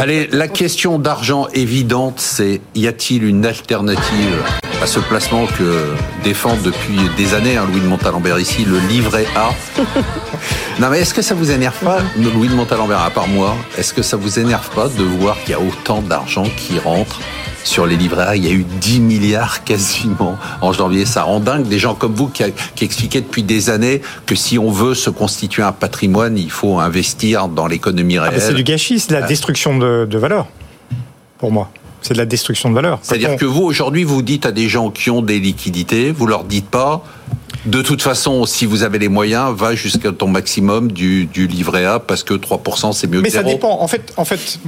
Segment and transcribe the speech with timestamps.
[0.00, 4.42] Allez, la question d'argent évidente, c'est y a-t-il une alternative
[4.82, 5.92] à ce placement que
[6.24, 9.50] défend depuis des années hein, Louis de Montalembert ici, le livret A?
[10.80, 13.92] Non mais est-ce que ça vous énerve pas, Louis de Montalembert, à part moi, est-ce
[13.92, 17.20] que ça vous énerve pas de voir qu'il y a autant d'argent qui rentre
[17.64, 21.04] sur les livrets A, il y a eu 10 milliards quasiment en janvier.
[21.06, 22.42] Ça rend dingue des gens comme vous qui,
[22.74, 26.78] qui expliquaient depuis des années que si on veut se constituer un patrimoine, il faut
[26.80, 28.40] investir dans l'économie Ah, réelle.
[28.40, 30.46] c'est du gâchis, c'est de la destruction de, de valeur,
[31.38, 31.70] pour moi.
[32.02, 32.98] C'est de la destruction de valeur.
[33.02, 36.26] C'est-à-dire on- que vous, aujourd'hui, vous dites à des gens qui ont des liquidités, vous
[36.26, 37.04] leur dites pas,
[37.66, 41.84] de toute façon, si vous avez les moyens, va jusqu'à ton maximum du, du livret
[41.84, 43.50] A parce que 3% c'est mieux Mais que ça zéro.
[43.52, 43.82] dépend.
[43.82, 44.58] En fait, en fait,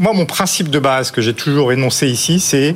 [0.00, 2.74] moi, mon principe de base que j'ai toujours énoncé ici, c'est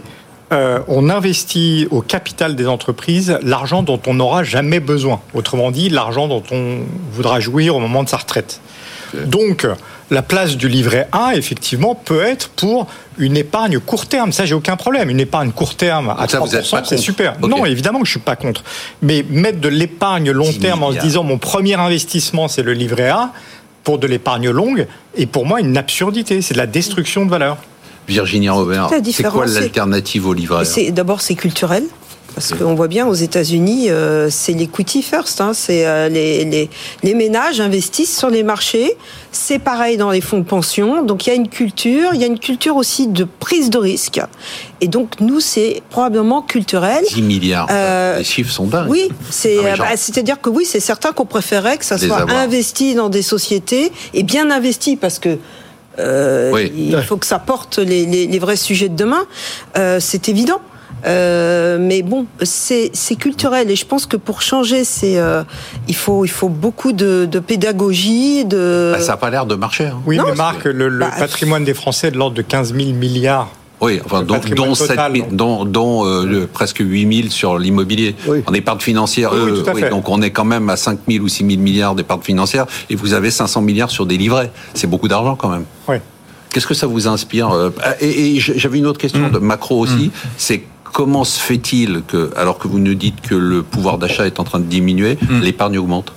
[0.53, 5.23] euh, on investit au capital des entreprises l'argent dont on n'aura jamais besoin.
[5.33, 8.61] Autrement dit, l'argent dont on voudra jouir au moment de sa retraite.
[9.27, 9.67] Donc,
[10.11, 14.33] la place du livret A, effectivement, peut être pour une épargne court terme.
[14.33, 15.09] Ça, j'ai aucun problème.
[15.09, 17.39] Une épargne court terme à ça, vous êtes 3%, pas c'est super.
[17.41, 18.65] Non, évidemment que je suis pas contre.
[19.01, 22.75] Mais mettre de l'épargne long 10 terme en se disant mon premier investissement, c'est le
[22.75, 23.31] livret A,
[23.85, 26.43] pour de l'épargne longue, est pour moi une absurdité.
[26.43, 27.59] C'est de la destruction de valeur.
[28.09, 31.85] Virginia Robert, c'est quoi l'alternative au livret d'abord c'est culturel.
[32.35, 35.41] Parce qu'on voit bien aux États-Unis, euh, c'est l'equity first.
[35.41, 36.69] Hein, c'est euh, les, les,
[37.05, 38.97] les ménages investissent sur les marchés.
[39.31, 41.05] C'est pareil dans les fonds de pension.
[41.05, 43.79] Donc il y a une culture, il y a une culture aussi de prise de
[43.79, 44.21] risque.
[44.81, 47.05] Et donc nous, c'est probablement culturel.
[47.09, 47.69] 10 milliards.
[47.71, 48.91] Euh, les chiffres sont dingues.
[48.91, 52.17] Oui, c'est euh, bah, c'est-à-dire que oui, c'est certain qu'on préférait que ça Les soit
[52.23, 52.37] avoir.
[52.39, 55.39] investi dans des sociétés et bien investi parce que
[56.01, 56.73] euh, Oui.
[56.77, 59.25] il faut que ça porte les, les- les vrais sujets de demain.
[59.79, 60.61] Euh, c'est évident.
[61.07, 65.43] Euh, mais bon, c'est culturel et je pense que pour changer, c'est euh,
[65.87, 69.55] il faut il faut beaucoup de, de pédagogie, de Bah, ça n'a pas l'air de
[69.55, 69.87] marcher.
[69.87, 70.01] hein.
[70.07, 72.75] Oui, Non, mais Marc, le, le Bah, patrimoine des Français est de l'ordre de 15
[72.75, 73.49] 000 milliards.
[73.83, 77.29] Oui, enfin, dont, patrimoine dont, total, 7 000 dont, dont, euh, le- presque 8 000
[77.29, 78.15] sur l'immobilier.
[78.27, 78.43] Oui.
[78.47, 79.91] En épargne financière, Oui, oui, euh, tout à fait.
[79.91, 82.95] donc on est quand même à 5 000 ou 6 000 milliards d'épargne financière et
[82.97, 84.51] vous avez 500 milliards sur des livrets.
[84.73, 85.65] C'est beaucoup d'argent quand même.
[86.51, 87.71] Qu'est-ce que ça vous inspire euh,
[88.01, 90.63] Et, et j'avais une autre question de macro aussi, c'est
[90.95, 94.45] comment se fait-il que, alors que vous nous dites que le pouvoir d'achat est en
[94.45, 96.13] train de diminuer, l'épargne augmente?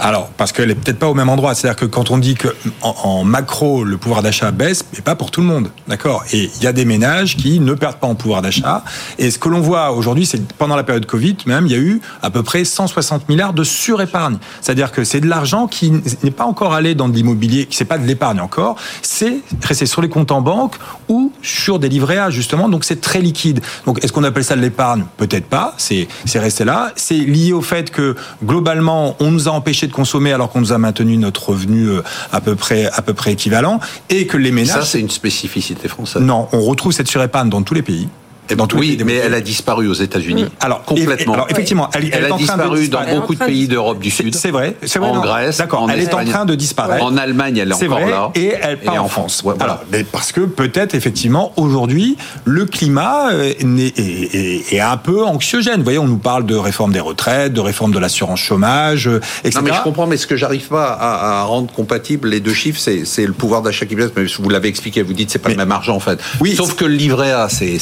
[0.00, 1.54] Alors, parce qu'elle est peut-être pas au même endroit.
[1.54, 2.48] C'est-à-dire que quand on dit que
[2.82, 6.24] en, macro le pouvoir d'achat baisse, mais pas pour tout le monde, d'accord?
[6.32, 8.84] Et il y a des ménages qui ne perdent pas en pouvoir d'achat.
[9.18, 11.78] Et ce que l'on voit aujourd'hui, c'est pendant la période Covid, même, il y a
[11.78, 14.38] eu à peu près 160 milliards de surépargne.
[14.60, 17.84] C'est-à-dire que c'est de l'argent qui n'est pas encore allé dans de l'immobilier, qui c'est
[17.84, 20.74] pas de l'épargne encore, c'est resté sur les comptes en banque
[21.08, 22.68] ou sur des livrets A justement.
[22.68, 23.60] Donc c'est très liquide.
[23.86, 25.04] Donc est-ce qu'on appelle ça de l'épargne?
[25.16, 25.74] Peut-être pas.
[25.76, 26.92] C'est resté là.
[26.96, 30.72] C'est lié au fait que globalement, on nous a empêché de consommer alors qu'on nous
[30.72, 32.02] a maintenu notre revenu euh,
[32.32, 33.80] à peu près à peu près équivalent
[34.10, 36.22] et que les Ça, ménages c'est une spécificité française.
[36.22, 38.08] non, on retrouve cette surépargne dans tous les pays.
[38.50, 40.46] Et dans tous les oui, pays mais elle a disparu aux États-Unis.
[40.60, 41.34] alors complètement.
[41.34, 43.68] alors effectivement, elle, Elle, est a en train de disparu dans beaucoup de est pays
[43.68, 44.34] d'Europe du Sud.
[44.34, 45.08] C'est vrai, c'est vrai.
[45.10, 45.20] En non.
[45.22, 45.88] Grèce, d'accord.
[45.90, 47.04] Elle est en train de disparaître.
[47.04, 48.30] En Allemagne, elle est C'est encore vrai, là.
[48.34, 49.40] et elle part Et en en France.
[49.40, 49.42] France.
[49.44, 49.74] Ouais, voilà.
[49.74, 55.24] Alors, mais parce que peut-être effectivement aujourd'hui le climat euh, est, est- est un peu
[55.24, 55.78] anxiogène.
[55.78, 59.20] Vous voyez, on nous parle de réforme des retraites, de réforme de l'assurance chômage, euh,
[59.44, 59.56] etc.
[59.56, 62.52] Non, mais je comprends, mais ce que j'arrive pas à, à rendre compatible les deux
[62.54, 64.10] chiffres, c'est, le pouvoir d'achat qui baisse.
[64.16, 66.18] Mais vous l'avez expliqué, vous dites c'est pas Mais- le même argent en fait.
[66.40, 67.78] Oui, Sauf que le livret A, c'est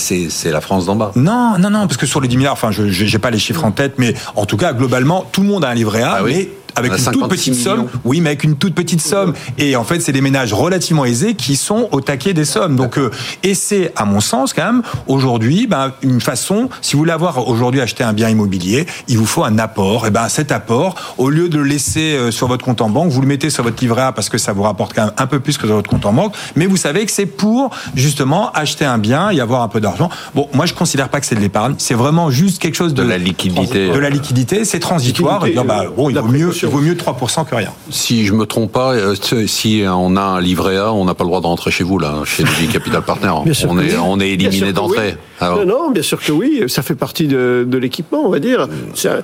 [0.53, 1.13] la France d'en bas.
[1.17, 3.65] Non, non, non, parce que sur les 10 milliards, enfin, je j'ai pas les chiffres
[3.65, 6.23] en tête, mais en tout cas, globalement, tout le monde a un livret A, Ah
[6.23, 7.87] oui mais avec une toute 56 petite somme.
[8.05, 9.35] Oui, mais avec une toute petite somme.
[9.59, 12.77] Et en fait, c'est des ménages relativement aisés qui sont au taquet des sommes.
[12.77, 13.11] Donc, euh,
[13.43, 17.49] et c'est, à mon sens, quand même, aujourd'hui, ben, une façon, si vous voulez avoir
[17.49, 20.07] aujourd'hui acheté un bien immobilier, il vous faut un apport.
[20.07, 23.11] Et ben, cet apport, au lieu de le laisser euh, sur votre compte en banque,
[23.11, 25.27] vous le mettez sur votre livret A parce que ça vous rapporte quand même un
[25.27, 26.35] peu plus que sur votre compte en banque.
[26.57, 30.11] Mais vous savez que c'est pour, justement, acheter un bien et avoir un peu d'argent.
[30.35, 31.75] Bon, moi, je considère pas que c'est de l'épargne.
[31.79, 33.91] C'est vraiment juste quelque chose de, De la liquidité.
[33.91, 35.47] De la liquidité, c'est transitoire.
[35.47, 36.71] Et dire, bah, bon, il vaut mieux, il précaution.
[36.71, 37.73] vaut mieux 3% que rien.
[37.91, 39.15] Si je me trompe pas, euh,
[39.47, 41.99] si on a un livret A, on n'a pas le droit de rentrer chez vous
[41.99, 43.33] là, chez le Capital Partner.
[43.45, 43.97] Bien sûr On est, oui.
[44.03, 45.15] on est Bien sûr éliminé d'entrée.
[45.41, 45.49] oui.
[45.49, 46.63] Non, non, bien sûr que oui.
[46.69, 48.69] Ça fait partie de, de l'équipement, on va dire.
[48.95, 49.23] Ça-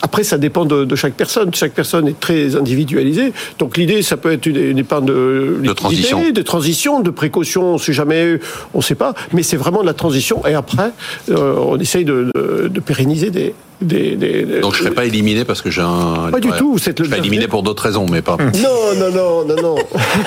[0.00, 1.52] après, ça dépend de, de chaque personne.
[1.54, 3.32] Chaque personne est très individualisée.
[3.58, 6.30] Donc l'idée, ça peut être une, une épargne de, liquidité, transition.
[6.32, 7.74] de transition, de précaution.
[7.74, 8.40] On sait jamais,
[8.74, 9.12] on ne sait pas.
[9.32, 10.42] Mais c'est vraiment de la transition.
[10.46, 10.92] Et après,
[11.30, 15.04] euh, on essaye de, de- de pérenniser des, des, des- des- donc je serai pas
[15.04, 16.28] éliminé parce que j'ai un.
[16.30, 18.36] Pas du tout, c'est le Je serai éliminé pour d'autres raisons, mais pas.
[18.36, 19.74] Non, non, non, non, non.